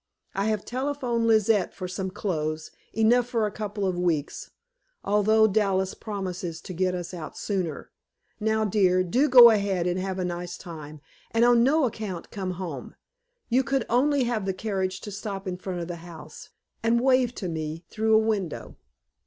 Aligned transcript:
I 0.33 0.45
have 0.45 0.65
telephoned 0.65 1.27
Lizette 1.27 1.75
for 1.75 1.87
some 1.87 2.09
clothes 2.09 2.71
enough 2.91 3.27
for 3.27 3.45
a 3.45 3.51
couple 3.51 3.85
of 3.85 3.99
weeks, 3.99 4.49
although 5.03 5.45
Dallas 5.45 5.93
promises 5.93 6.59
to 6.61 6.73
get 6.73 6.95
us 6.95 7.13
out 7.13 7.37
sooner. 7.37 7.91
Now, 8.39 8.65
dear, 8.65 9.03
do 9.03 9.29
go 9.29 9.51
ahead 9.51 9.85
and 9.85 9.99
have 9.99 10.17
a 10.17 10.25
nice 10.25 10.57
time, 10.57 11.01
and 11.29 11.45
on 11.45 11.63
no 11.63 11.85
account 11.85 12.31
come 12.31 12.53
home. 12.53 12.95
You 13.47 13.61
could 13.63 13.85
only 13.91 14.23
have 14.23 14.45
the 14.47 14.55
carriage 14.55 15.01
to 15.01 15.11
stop 15.11 15.47
in 15.47 15.55
front 15.57 15.81
of 15.81 15.87
the 15.87 15.97
house, 15.97 16.49
and 16.81 16.99
wave 16.99 17.35
to 17.35 17.47
me 17.47 17.85
through 17.91 18.15
a 18.15 18.27
window. 18.27 18.77